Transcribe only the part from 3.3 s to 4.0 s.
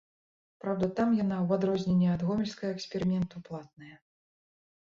платная.